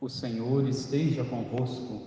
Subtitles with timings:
[0.00, 2.00] O Senhor esteja convosco.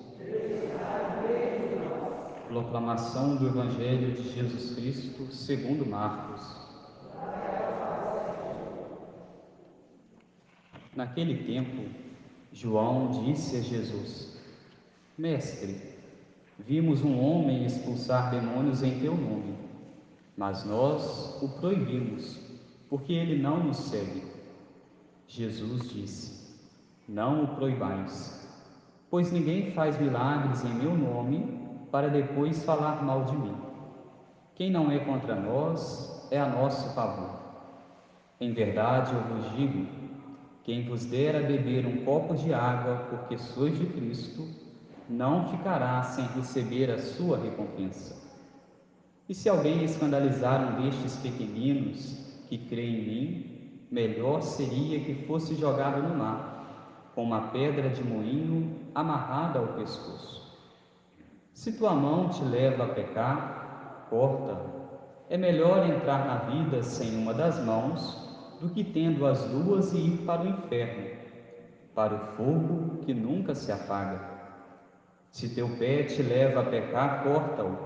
[2.47, 6.41] Proclamação do Evangelho de Jesus Cristo, segundo Marcos.
[10.95, 11.89] Naquele tempo,
[12.53, 14.39] João disse a Jesus:
[15.17, 15.75] Mestre,
[16.59, 19.53] vimos um homem expulsar demônios em teu nome,
[20.37, 22.39] mas nós o proibimos,
[22.89, 24.23] porque ele não nos segue.
[25.27, 26.40] Jesus disse:
[27.11, 28.49] não o proibais,
[29.09, 31.59] pois ninguém faz milagres em meu nome
[31.91, 33.55] para depois falar mal de mim.
[34.55, 37.37] Quem não é contra nós é a nosso favor.
[38.39, 39.85] Em verdade eu vos digo:
[40.63, 44.47] quem vos der a beber um copo de água porque sois de Cristo,
[45.09, 48.15] não ficará sem receber a sua recompensa.
[49.27, 53.45] E se alguém escandalizar um destes pequeninos que crê em mim,
[53.91, 56.50] melhor seria que fosse jogado no mar
[57.21, 60.57] com uma pedra de moinho amarrada ao pescoço.
[61.53, 64.57] Se tua mão te leva a pecar, corta.
[65.29, 69.97] É melhor entrar na vida sem uma das mãos do que tendo as duas e
[69.97, 71.11] ir para o inferno,
[71.93, 74.19] para o fogo que nunca se apaga.
[75.29, 77.77] Se teu pé te leva a pecar, corta-o.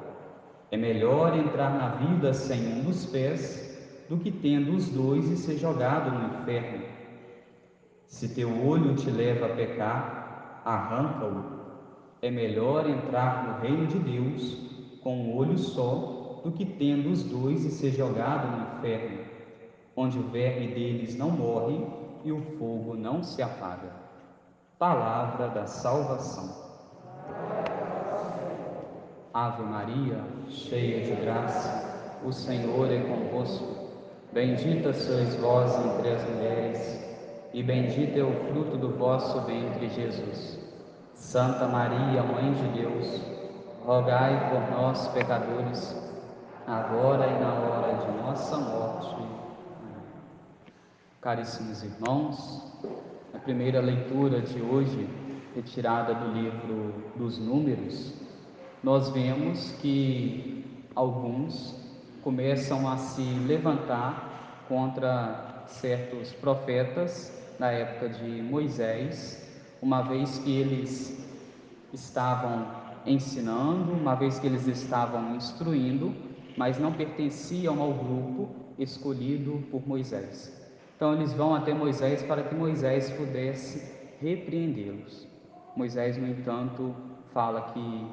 [0.71, 5.35] É melhor entrar na vida sem um dos pés do que tendo os dois e
[5.35, 6.94] ser jogado no inferno
[8.07, 11.55] se teu olho te leva a pecar, arranca-o.
[12.21, 17.23] É melhor entrar no reino de Deus com um olho só do que tendo os
[17.23, 19.19] dois e ser jogado no inferno,
[19.95, 21.85] onde o verme deles não morre
[22.23, 23.91] e o fogo não se apaga.
[24.79, 26.65] Palavra da salvação.
[29.33, 33.85] Ave Maria, cheia de graça, o Senhor é convosco.
[34.31, 37.04] Bendita sois vós entre as mulheres
[37.55, 40.59] e bendito é o fruto do vosso ventre, Jesus.
[41.13, 43.21] Santa Maria, Mãe de Deus,
[43.85, 45.95] rogai por nós, pecadores,
[46.67, 49.15] agora e na hora de nossa morte.
[51.21, 52.83] Caríssimos irmãos,
[53.33, 55.07] a primeira leitura de hoje,
[55.55, 58.13] retirada do livro dos Números,
[58.83, 61.73] nós vemos que alguns
[62.21, 69.47] começam a se levantar contra certos profetas na época de Moisés,
[69.81, 71.25] uma vez que eles
[71.93, 72.67] estavam
[73.05, 76.13] ensinando, uma vez que eles estavam instruindo,
[76.57, 78.49] mas não pertenciam ao grupo
[78.79, 80.51] escolhido por Moisés.
[80.95, 85.27] Então eles vão até Moisés para que Moisés pudesse repreendê-los.
[85.75, 86.95] Moisés, no entanto,
[87.33, 88.05] fala que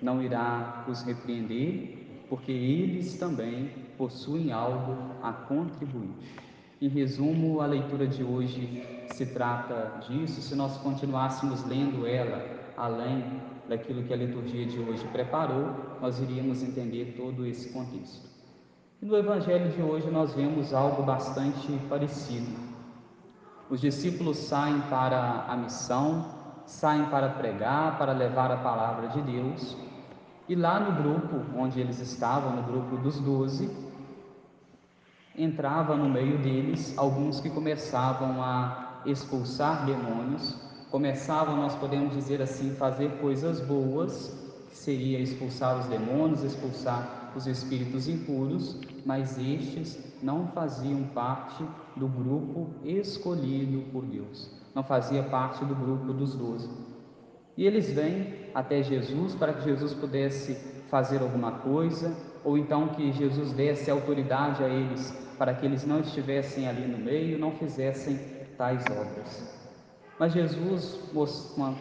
[0.00, 1.96] não irá os repreender,
[2.28, 6.10] porque eles também possuem algo a contribuir.
[6.82, 10.42] Em resumo, a leitura de hoje se trata disso.
[10.42, 12.44] Se nós continuássemos lendo ela
[12.76, 18.28] além daquilo que a liturgia de hoje preparou, nós iríamos entender todo esse contexto.
[19.00, 22.50] E no Evangelho de hoje nós vemos algo bastante parecido.
[23.70, 26.26] Os discípulos saem para a missão,
[26.66, 29.76] saem para pregar, para levar a palavra de Deus,
[30.48, 33.70] e lá no grupo onde eles estavam, no grupo dos doze,
[35.36, 40.56] entrava no meio deles alguns que começavam a expulsar demônios,
[40.90, 44.38] começavam, nós podemos dizer assim, fazer coisas boas,
[44.68, 51.64] que seria expulsar os demônios, expulsar os espíritos impuros, mas estes não faziam parte
[51.96, 56.68] do grupo escolhido por Deus, não fazia parte do grupo dos doze.
[57.56, 60.54] E eles vêm até Jesus para que Jesus pudesse
[60.90, 66.00] fazer alguma coisa, ou então que Jesus desse autoridade a eles para que eles não
[66.00, 68.18] estivessem ali no meio, não fizessem
[68.56, 69.62] tais obras.
[70.18, 71.26] Mas Jesus, com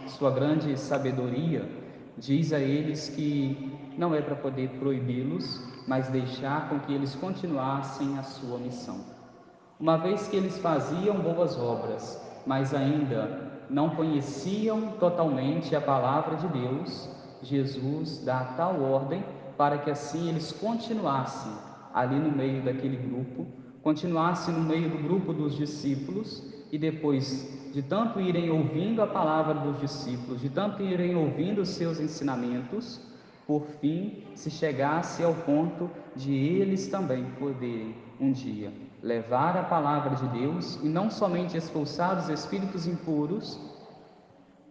[0.08, 1.70] sua grande sabedoria,
[2.18, 8.18] diz a eles que não é para poder proibi-los, mas deixar com que eles continuassem
[8.18, 9.00] a sua missão.
[9.80, 16.48] Uma vez que eles faziam boas obras, mas ainda não conheciam totalmente a palavra de
[16.48, 17.10] Deus,
[17.42, 19.24] Jesus dá tal ordem
[19.58, 21.52] para que assim eles continuassem
[21.94, 23.46] ali no meio daquele grupo,
[23.82, 29.54] continuasse no meio do grupo dos discípulos e depois de tanto irem ouvindo a palavra
[29.54, 33.02] dos discípulos, de tanto irem ouvindo os seus ensinamentos,
[33.48, 38.72] por fim se chegasse ao ponto de eles também poderem um dia
[39.02, 43.60] levar a palavra de Deus e não somente expulsar os espíritos impuros,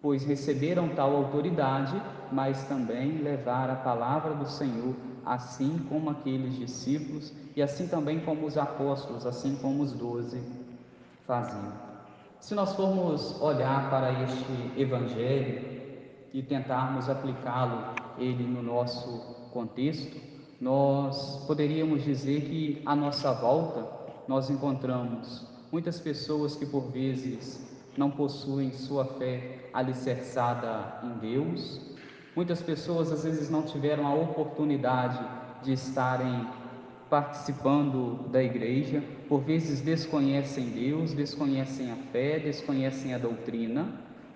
[0.03, 2.01] pois receberam tal autoridade,
[2.33, 4.95] mas também levar a palavra do Senhor,
[5.25, 10.41] assim como aqueles discípulos e assim também como os apóstolos, assim como os doze
[11.27, 11.73] faziam.
[12.41, 15.81] Se nós formos olhar para este evangelho
[16.33, 17.85] e tentarmos aplicá-lo
[18.19, 19.21] ele no nosso
[19.53, 20.17] contexto,
[20.61, 23.87] nós poderíamos dizer que à nossa volta
[24.27, 31.81] nós encontramos muitas pessoas que por vezes não possuem sua fé alicerçada em Deus,
[32.35, 35.19] muitas pessoas às vezes não tiveram a oportunidade
[35.63, 36.47] de estarem
[37.09, 43.89] participando da igreja, por vezes desconhecem Deus, desconhecem a fé, desconhecem a doutrina,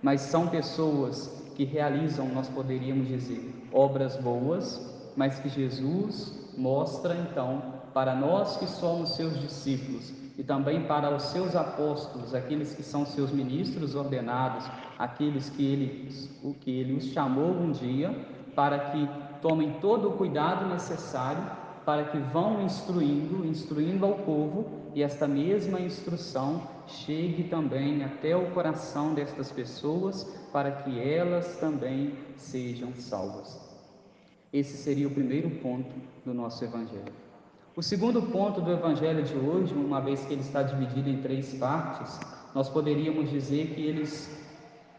[0.03, 4.85] mas são pessoas que realizam, nós poderíamos dizer, obras boas,
[5.17, 11.25] mas que Jesus mostra então para nós que somos seus discípulos e também para os
[11.25, 16.09] seus apóstolos, aqueles que são seus ministros ordenados, aqueles que ele,
[16.43, 18.11] o que ele os chamou um dia,
[18.55, 19.09] para que
[19.41, 25.81] tomem todo o cuidado necessário para que vão instruindo, instruindo ao povo, e esta mesma
[25.81, 33.61] instrução chegue também até o coração destas pessoas, para que elas também sejam salvas.
[34.53, 35.91] Esse seria o primeiro ponto
[36.25, 37.24] do nosso Evangelho.
[37.77, 41.55] O segundo ponto do Evangelho de hoje, uma vez que ele está dividido em três
[41.55, 42.21] partes,
[42.55, 44.31] nós poderíamos dizer que eles,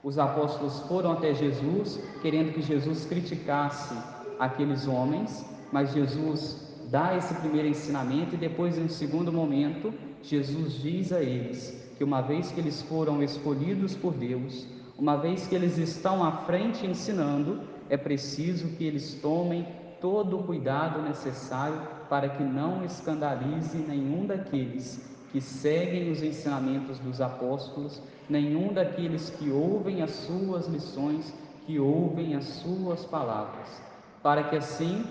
[0.03, 3.95] os apóstolos, foram até Jesus, querendo que Jesus criticasse
[4.37, 10.73] aqueles homens, mas Jesus dá esse primeiro ensinamento e depois, em um segundo momento, Jesus
[10.73, 14.67] diz a eles que uma vez que eles foram escolhidos por Deus,
[14.97, 19.65] uma vez que eles estão à frente ensinando, é preciso que eles tomem
[20.01, 27.19] todo o cuidado necessário para que não escandalize nenhum daqueles que seguem os ensinamentos dos
[27.19, 31.33] apóstolos, nenhum daqueles que ouvem as suas lições,
[31.65, 33.81] que ouvem as suas palavras,
[34.23, 35.03] para que assim,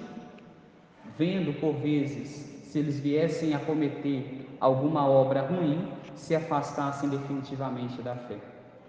[1.19, 8.15] vendo por vezes se eles viessem a cometer alguma obra ruim, se afastassem definitivamente da
[8.15, 8.39] fé.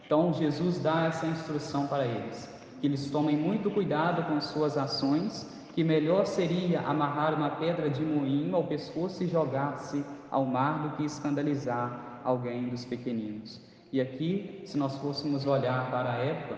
[0.06, 5.50] Então Jesus dá essa instrução para eles que eles tomem muito cuidado com suas ações,
[5.76, 10.96] que melhor seria amarrar uma pedra de moinho ao pescoço e jogar-se ao mar do
[10.96, 13.62] que escandalizar alguém dos pequeninos.
[13.92, 16.58] E aqui, se nós fôssemos olhar para a época,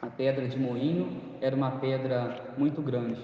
[0.00, 3.20] a pedra de moinho era uma pedra muito grande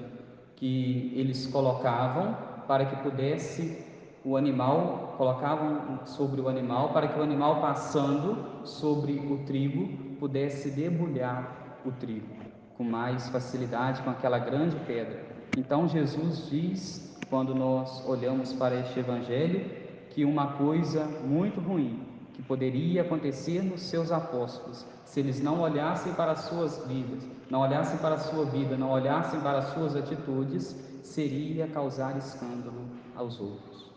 [0.56, 2.36] que eles colocavam
[2.66, 3.86] para que pudesse
[4.24, 9.86] o animal, colocavam sobre o animal para que o animal passando sobre o trigo
[10.18, 12.41] pudesse debulhar o trigo
[12.76, 15.24] com mais facilidade com aquela grande pedra.
[15.56, 19.64] Então Jesus diz, quando nós olhamos para este evangelho,
[20.10, 26.12] que uma coisa muito ruim que poderia acontecer nos seus apóstolos, se eles não olhassem
[26.14, 29.94] para as suas vidas, não olhassem para a sua vida, não olhassem para as suas
[29.94, 33.90] atitudes, seria causar escândalo aos outros.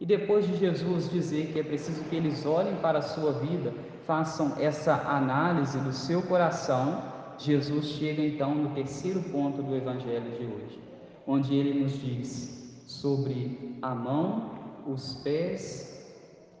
[0.00, 3.72] E depois de Jesus dizer que é preciso que eles olhem para a sua vida,
[4.06, 7.02] façam essa análise do seu coração,
[7.42, 10.80] Jesus chega então no terceiro ponto do Evangelho de hoje,
[11.26, 14.52] onde ele nos diz sobre a mão,
[14.86, 16.06] os pés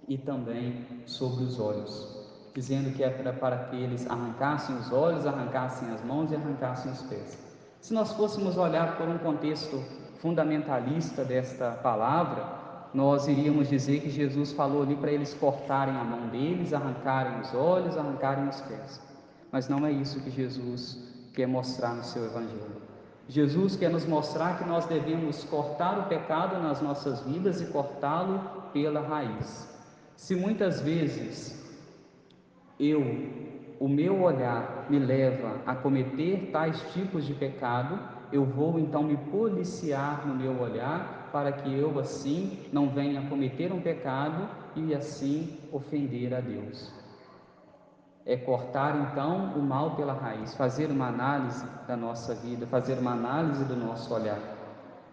[0.08, 5.88] e também sobre os olhos, dizendo que é para que eles arrancassem os olhos, arrancassem
[5.90, 7.38] as mãos e arrancassem os pés.
[7.80, 9.80] Se nós fôssemos olhar por um contexto
[10.18, 12.44] fundamentalista desta palavra,
[12.92, 17.54] nós iríamos dizer que Jesus falou ali para eles cortarem a mão deles, arrancarem os
[17.54, 19.11] olhos, arrancarem os pés.
[19.52, 20.98] Mas não é isso que Jesus
[21.34, 22.80] quer mostrar no seu Evangelho.
[23.28, 28.40] Jesus quer nos mostrar que nós devemos cortar o pecado nas nossas vidas e cortá-lo
[28.72, 29.68] pela raiz.
[30.16, 31.62] Se muitas vezes
[32.80, 33.00] eu,
[33.78, 37.98] o meu olhar me leva a cometer tais tipos de pecado,
[38.32, 43.70] eu vou então me policiar no meu olhar para que eu assim não venha cometer
[43.70, 47.01] um pecado e assim ofender a Deus
[48.24, 53.12] é cortar então o mal pela raiz, fazer uma análise da nossa vida, fazer uma
[53.12, 54.38] análise do nosso olhar.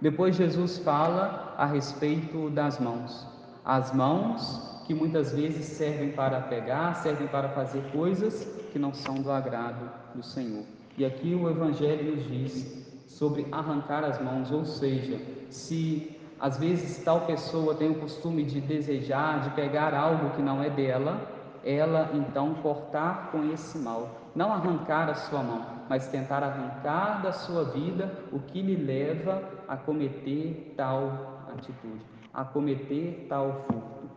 [0.01, 3.27] Depois Jesus fala a respeito das mãos.
[3.65, 9.15] As mãos que muitas vezes servem para pegar, servem para fazer coisas que não são
[9.15, 10.63] do agrado do Senhor.
[10.97, 17.03] E aqui o Evangelho nos diz sobre arrancar as mãos, ou seja, se às vezes
[17.03, 21.21] tal pessoa tem o costume de desejar, de pegar algo que não é dela,
[21.63, 27.31] ela então cortar com esse mal, não arrancar a sua mão, mas tentar arrancar da
[27.31, 32.01] sua vida o que lhe leva a cometer tal atitude,
[32.33, 34.09] a cometer tal furto.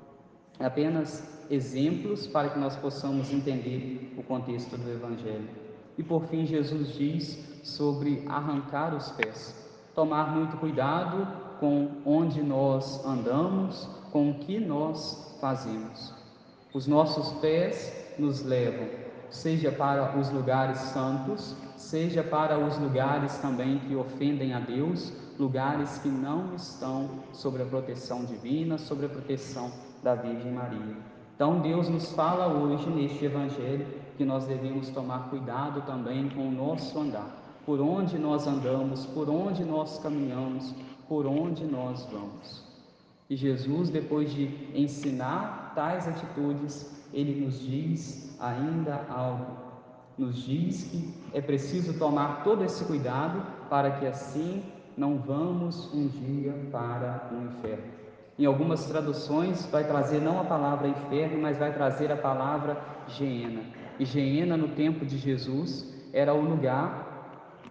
[0.61, 5.49] Apenas exemplos para que nós possamos entender o contexto do Evangelho.
[5.99, 9.55] E por fim, Jesus diz sobre arrancar os pés,
[9.95, 11.27] tomar muito cuidado
[11.59, 16.22] com onde nós andamos, com o que nós fazemos.
[16.75, 18.89] Os nossos pés nos levam,
[19.29, 25.99] seja para os lugares santos, seja para os lugares também que ofendem a Deus, lugares
[25.99, 29.71] que não estão sob a proteção divina, sob a proteção
[30.03, 30.97] da Virgem Maria.
[31.35, 33.87] Então Deus nos fala hoje neste Evangelho
[34.17, 39.29] que nós devemos tomar cuidado também com o nosso andar, por onde nós andamos, por
[39.29, 40.75] onde nós caminhamos,
[41.07, 42.65] por onde nós vamos.
[43.29, 49.47] E Jesus, depois de ensinar tais atitudes, ele nos diz ainda algo.
[50.19, 54.63] Nos diz que é preciso tomar todo esse cuidado para que assim
[54.97, 58.03] não vamos um dia para o inferno.
[58.39, 62.77] Em algumas traduções vai trazer não a palavra inferno, mas vai trazer a palavra
[63.09, 63.63] geena.
[63.99, 67.13] E geena no tempo de Jesus era o lugar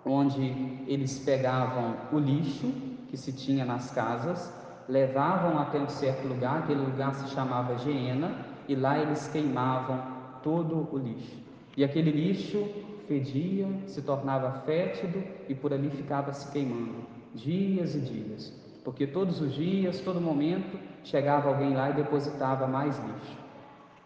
[0.05, 0.41] onde
[0.87, 2.71] eles pegavam o lixo
[3.09, 4.51] que se tinha nas casas,
[4.87, 8.31] levavam até um certo lugar, aquele lugar se chamava geena,
[8.67, 10.01] e lá eles queimavam
[10.43, 11.37] todo o lixo.
[11.75, 12.67] E aquele lixo
[13.07, 19.41] fedia, se tornava fétido e por ali ficava se queimando dias e dias, porque todos
[19.41, 23.37] os dias, todo momento, chegava alguém lá e depositava mais lixo,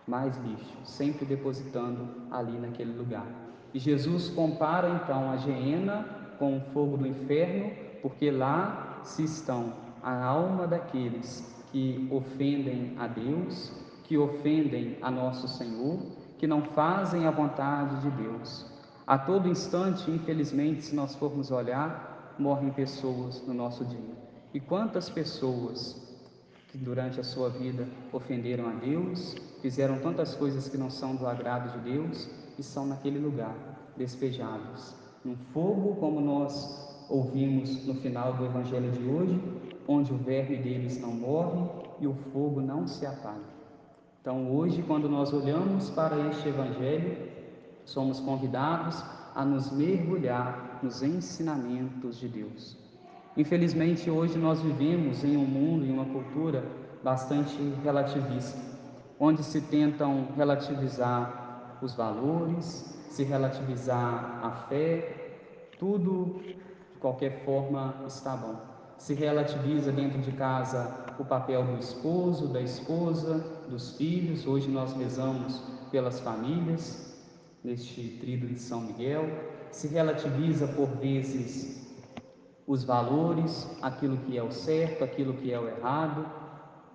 [0.07, 3.25] mais lixo, sempre depositando ali naquele lugar.
[3.73, 9.73] E Jesus compara então a geena com o fogo do inferno, porque lá se estão
[10.05, 13.71] a alma daqueles que ofendem a Deus,
[14.03, 15.99] que ofendem a nosso Senhor,
[16.37, 18.67] que não fazem a vontade de Deus.
[19.07, 24.15] A todo instante, infelizmente, se nós formos olhar, morrem pessoas no nosso dia.
[24.53, 25.99] E quantas pessoas
[26.71, 31.25] que durante a sua vida ofenderam a Deus, fizeram tantas coisas que não são do
[31.25, 33.55] agrado de Deus e são naquele lugar
[33.97, 34.93] despejados
[35.25, 39.41] num fogo, como nós ouvimos no final do Evangelho de hoje,
[39.87, 43.55] onde o verme deles não morre e o fogo não se apaga.
[44.21, 47.15] Então, hoje, quando nós olhamos para este Evangelho,
[47.85, 49.03] somos convidados
[49.35, 52.77] a nos mergulhar nos ensinamentos de Deus.
[53.37, 56.63] Infelizmente, hoje nós vivemos em um mundo, em uma cultura
[57.03, 58.59] bastante relativista,
[59.19, 68.35] onde se tentam relativizar os valores, se relativizar a fé, tudo de qualquer forma está
[68.35, 68.74] bom.
[68.97, 73.37] Se relativiza dentro de casa o papel do esposo, da esposa,
[73.69, 74.47] dos filhos.
[74.47, 75.61] Hoje nós rezamos
[75.91, 77.13] pelas famílias,
[77.63, 79.27] neste trido de São Miguel,
[79.71, 81.85] se relativiza por vezes
[82.67, 86.25] os valores, aquilo que é o certo, aquilo que é o errado,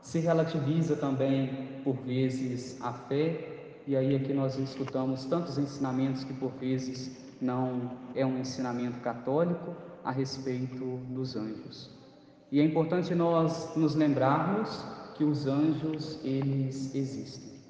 [0.03, 6.33] se relativiza também por vezes a fé, e aí aqui nós escutamos tantos ensinamentos que
[6.35, 11.91] por vezes não é um ensinamento católico a respeito dos anjos.
[12.53, 17.61] E é importante nós nos lembrarmos que os anjos eles existem.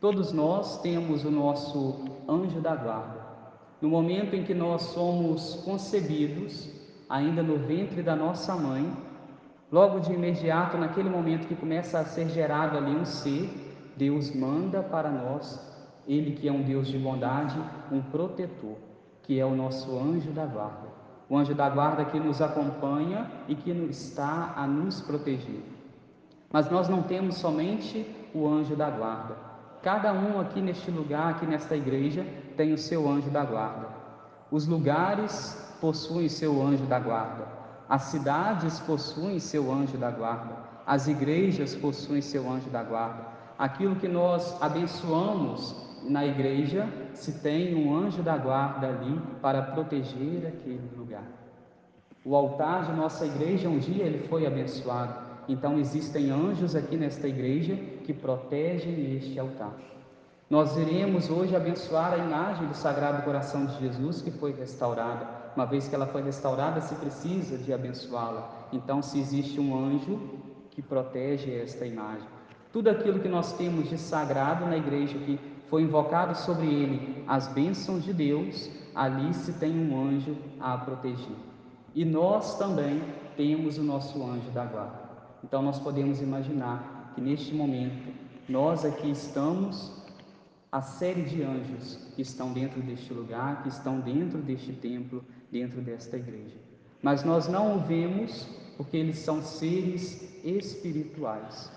[0.00, 3.26] Todos nós temos o nosso anjo da guarda.
[3.80, 6.68] No momento em que nós somos concebidos,
[7.08, 8.92] ainda no ventre da nossa mãe,
[9.70, 13.48] logo de imediato, naquele momento que começa a ser gerado ali um ser,
[13.96, 15.60] Deus manda para nós,
[16.06, 17.58] Ele que é um Deus de bondade,
[17.90, 18.76] um protetor,
[19.22, 21.05] que é o nosso anjo da guarda.
[21.28, 25.62] O anjo da guarda que nos acompanha e que está a nos proteger.
[26.52, 29.36] Mas nós não temos somente o anjo da guarda,
[29.86, 33.86] Cada um aqui neste lugar, aqui nesta igreja, tem o seu anjo da guarda.
[34.50, 37.46] Os lugares possuem seu anjo da guarda.
[37.88, 40.56] As cidades possuem seu anjo da guarda.
[40.84, 43.28] As igrejas possuem seu anjo da guarda.
[43.56, 50.46] Aquilo que nós abençoamos na igreja, se tem um anjo da guarda ali para proteger
[50.46, 51.24] aquele lugar.
[52.24, 55.26] O altar de nossa igreja um dia ele foi abençoado.
[55.48, 59.74] Então existem anjos aqui nesta igreja que protegem este altar.
[60.48, 65.26] Nós iremos hoje abençoar a imagem do Sagrado Coração de Jesus que foi restaurada.
[65.56, 68.68] Uma vez que ela foi restaurada, se precisa de abençoá-la.
[68.72, 70.20] Então, se existe um anjo
[70.70, 72.28] que protege esta imagem,
[72.72, 77.48] tudo aquilo que nós temos de sagrado na igreja que foi invocado sobre ele as
[77.48, 81.36] bênçãos de Deus, ali se tem um anjo a proteger.
[81.94, 83.02] E nós também
[83.36, 85.00] temos o nosso anjo da guarda.
[85.42, 88.12] Então nós podemos imaginar que neste momento
[88.48, 89.92] nós aqui estamos,
[90.70, 95.80] a série de anjos que estão dentro deste lugar, que estão dentro deste templo, dentro
[95.80, 96.56] desta igreja.
[97.02, 98.46] Mas nós não o vemos
[98.76, 101.72] porque eles são seres espirituais,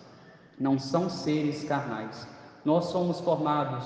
[0.59, 2.27] não são seres carnais.
[2.65, 3.85] Nós somos formados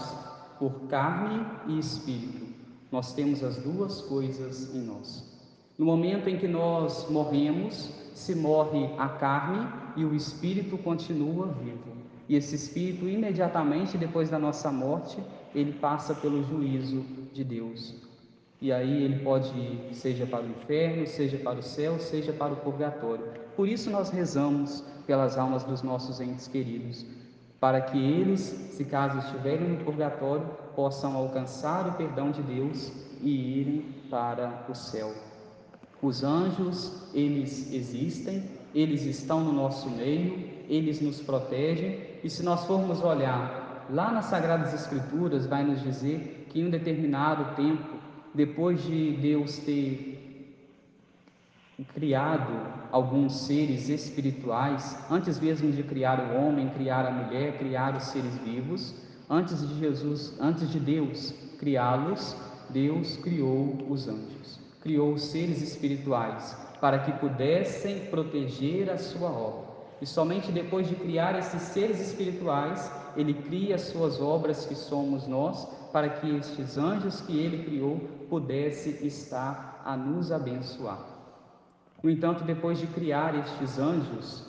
[0.59, 2.45] por carne e espírito.
[2.91, 5.31] Nós temos as duas coisas em nós.
[5.77, 11.93] No momento em que nós morremos, se morre a carne e o espírito continua vivo.
[12.29, 15.17] E esse espírito, imediatamente depois da nossa morte,
[15.53, 17.03] ele passa pelo juízo
[17.33, 17.95] de Deus.
[18.61, 22.53] E aí ele pode ir, seja para o inferno, seja para o céu, seja para
[22.53, 23.25] o purgatório.
[23.57, 27.05] Por isso nós rezamos pelas almas dos nossos entes queridos,
[27.63, 28.41] para que eles,
[28.71, 32.91] se caso estiverem no purgatório, possam alcançar o perdão de Deus
[33.21, 35.13] e irem para o céu.
[36.01, 38.43] Os anjos, eles existem,
[38.75, 44.25] eles estão no nosso meio, eles nos protegem, e se nós formos olhar lá nas
[44.25, 47.95] Sagradas Escrituras, vai nos dizer que em um determinado tempo,
[48.33, 50.22] depois de Deus ter
[51.81, 52.53] criado
[52.91, 58.37] alguns seres espirituais, antes mesmo de criar o homem, criar a mulher, criar os seres
[58.39, 58.93] vivos,
[59.29, 62.35] antes de Jesus, antes de Deus criá-los,
[62.69, 69.71] Deus criou os anjos, criou os seres espirituais para que pudessem proteger a sua obra.
[70.01, 75.25] E somente depois de criar esses seres espirituais, ele cria as suas obras que somos
[75.25, 81.12] nós, para que estes anjos que ele criou pudessem estar a nos abençoar.
[82.03, 84.43] No entanto, depois de criar estes anjos,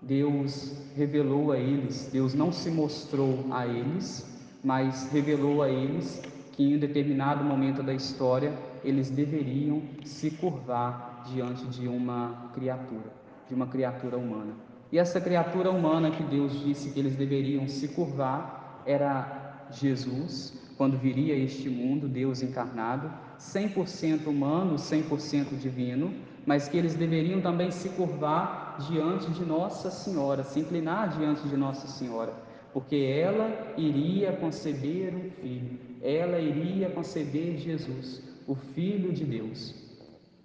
[0.00, 4.26] Deus revelou a eles, Deus não se mostrou a eles,
[4.64, 11.24] mas revelou a eles que em um determinado momento da história eles deveriam se curvar
[11.26, 13.12] diante de uma criatura,
[13.46, 14.54] de uma criatura humana.
[14.90, 20.96] E essa criatura humana que Deus disse que eles deveriam se curvar era Jesus, quando
[20.96, 26.12] viria este mundo, Deus encarnado, 100% humano, 100% divino,
[26.44, 31.56] mas que eles deveriam também se curvar diante de Nossa Senhora, se inclinar diante de
[31.56, 32.34] Nossa Senhora,
[32.72, 39.74] porque ela iria conceber um filho, ela iria conceber Jesus, o Filho de Deus.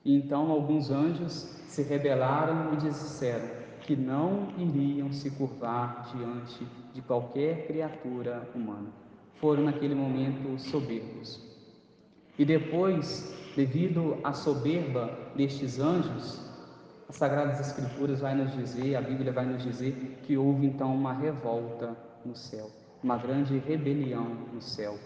[0.03, 3.47] E então alguns anjos se rebelaram e disseram
[3.81, 8.87] que não iriam se curvar diante de qualquer criatura humana.
[9.35, 11.54] Foram naquele momento soberbos.
[12.37, 16.41] E depois Devido à soberba destes anjos,
[17.07, 21.13] as Sagradas Escrituras vai nos dizer, a Bíblia vai nos dizer que houve então uma
[21.13, 22.69] revolta no céu,
[23.01, 24.99] uma grande rebelião no céu.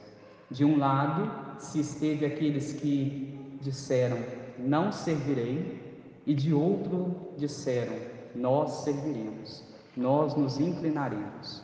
[0.50, 4.18] De um lado, se esteve aqueles que disseram:
[4.58, 5.80] Não servirei,
[6.26, 7.94] e de outro disseram:
[8.34, 9.64] Nós serviremos,
[9.96, 11.62] nós nos inclinaremos.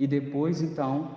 [0.00, 1.10] E depois então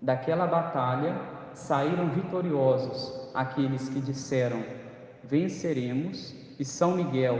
[0.00, 1.14] daquela batalha
[1.54, 4.62] saíram vitoriosos aqueles que disseram:
[5.24, 7.38] venceremos, e São Miguel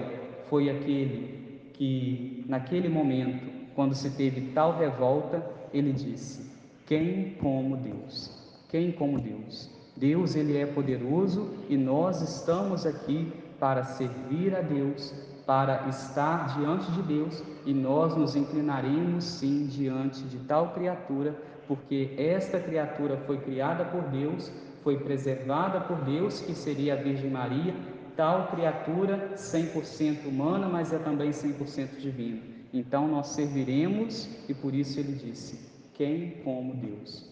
[0.49, 3.45] foi aquele que, naquele momento,
[3.75, 6.51] quando se teve tal revolta, ele disse:
[6.87, 8.31] Quem como Deus?
[8.69, 9.71] Quem como Deus?
[9.97, 15.15] Deus, ele é poderoso e nós estamos aqui para servir a Deus,
[15.47, 21.35] para estar diante de Deus e nós nos inclinaremos sim diante de tal criatura,
[21.67, 27.31] porque esta criatura foi criada por Deus foi preservada por Deus, que seria a Virgem
[27.31, 27.75] Maria,
[28.17, 32.41] tal criatura 100% humana, mas é também 100% divina.
[32.73, 35.59] Então nós serviremos e por isso ele disse:
[35.95, 37.31] quem como Deus.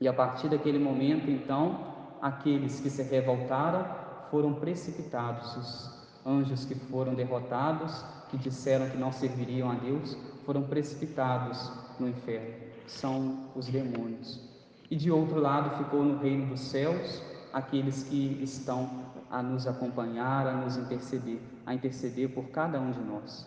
[0.00, 3.86] E a partir daquele momento, então, aqueles que se revoltaram
[4.30, 8.04] foram precipitados, os anjos que foram derrotados,
[8.38, 12.54] que disseram que não serviriam a Deus, foram precipitados no inferno.
[12.86, 14.54] São os demônios
[14.90, 18.88] e de outro lado ficou no reino dos céus aqueles que estão
[19.30, 23.46] a nos acompanhar, a nos interceder, a interceder por cada um de nós.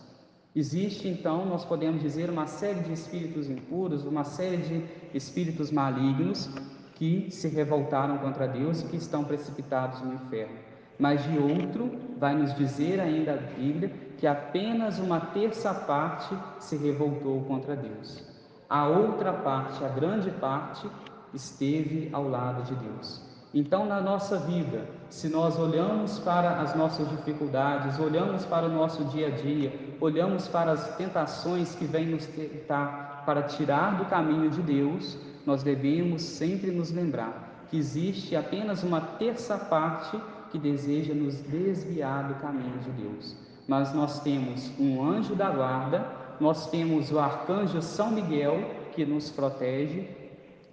[0.55, 6.49] Existe então, nós podemos dizer, uma série de espíritos impuros, uma série de espíritos malignos
[6.95, 10.57] que se revoltaram contra Deus e que estão precipitados no inferno.
[10.97, 16.75] Mas de outro, vai nos dizer ainda a Bíblia que apenas uma terça parte se
[16.75, 18.23] revoltou contra Deus.
[18.69, 20.89] A outra parte, a grande parte,
[21.33, 23.21] esteve ao lado de Deus.
[23.53, 29.05] Então, na nossa vida, se nós olhamos para as nossas dificuldades, olhamos para o nosso
[29.05, 34.49] dia a dia, olhamos para as tentações que vêm nos tentar para tirar do caminho
[34.49, 40.19] de Deus, nós devemos sempre nos lembrar que existe apenas uma terça parte
[40.51, 43.35] que deseja nos desviar do caminho de Deus.
[43.67, 46.05] Mas nós temos um anjo da guarda,
[46.39, 48.57] nós temos o arcanjo São Miguel
[48.93, 50.07] que nos protege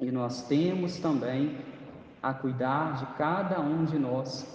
[0.01, 1.57] e nós temos também
[2.23, 4.47] a cuidar de cada um de nós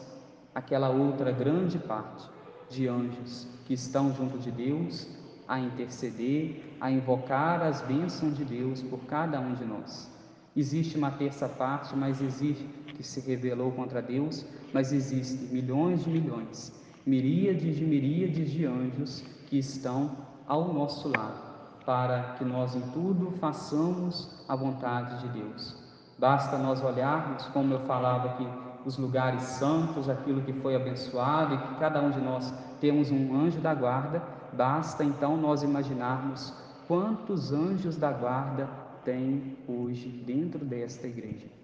[0.55, 2.27] aquela outra grande parte
[2.69, 5.07] de anjos que estão junto de Deus
[5.47, 10.09] a interceder, a invocar as bênçãos de Deus por cada um de nós.
[10.55, 12.67] Existe uma terça parte, mas existe
[12.99, 16.73] que se rebelou contra Deus, mas existem milhões de milhões,
[17.05, 21.47] miríades de miríades de anjos que estão ao nosso lado
[21.85, 25.77] para que nós em tudo façamos a vontade de Deus.
[26.17, 28.47] Basta nós olharmos, como eu falava aqui,
[28.85, 33.33] os lugares santos, aquilo que foi abençoado e que cada um de nós temos um
[33.33, 36.53] anjo da guarda, basta então nós imaginarmos
[36.85, 38.69] quantos anjos da guarda
[39.05, 41.58] tem hoje dentro desta igreja.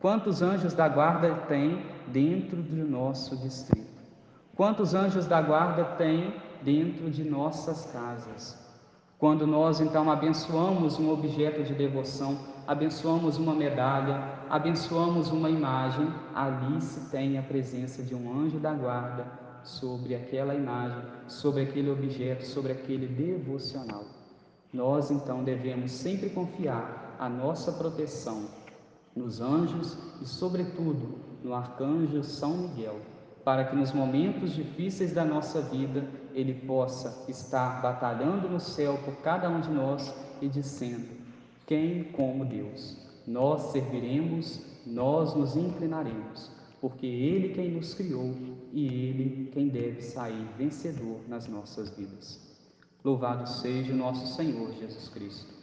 [0.00, 4.00] Quantos anjos da guarda tem dentro do nosso distrito?
[4.56, 6.32] Quantos anjos da guarda tem
[6.62, 8.58] dentro de nossas casas?
[9.18, 16.80] Quando nós então abençoamos um objeto de devoção, abençoamos uma medalha, abençoamos uma imagem, ali
[16.80, 19.26] se tem a presença de um anjo da guarda
[19.62, 24.04] sobre aquela imagem, sobre aquele objeto, sobre aquele devocional.
[24.72, 28.59] Nós então devemos sempre confiar a nossa proteção
[29.20, 33.00] nos anjos e, sobretudo, no arcanjo São Miguel,
[33.44, 39.16] para que nos momentos difíceis da nossa vida ele possa estar batalhando no céu por
[39.16, 41.08] cada um de nós e dizendo:
[41.66, 42.96] Quem como Deus?
[43.26, 48.34] Nós serviremos, nós nos inclinaremos, porque Ele quem nos criou
[48.72, 52.40] e Ele quem deve sair vencedor nas nossas vidas.
[53.02, 55.60] Louvado seja o nosso Senhor Jesus Cristo.